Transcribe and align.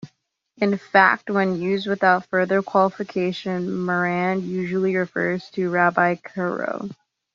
In 0.57 0.79
fact, 0.79 1.29
when 1.29 1.57
used 1.61 1.85
without 1.85 2.25
further 2.25 2.63
qualification, 2.63 3.71
Maran 3.85 4.41
usually 4.41 4.95
refers 4.95 5.47
to 5.51 5.69
Rabbi 5.69 6.15
Karo. 6.15 6.89